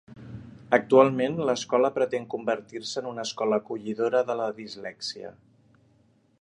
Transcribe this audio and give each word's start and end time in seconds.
Actualment, 0.77 1.35
l'escola 1.49 1.91
pretén 1.97 2.25
convertir-se 2.33 3.03
en 3.03 3.11
una 3.11 3.27
escola 3.29 3.61
acollidora 3.63 4.25
de 4.31 4.41
la 4.43 4.51
dislèxia. 4.63 5.35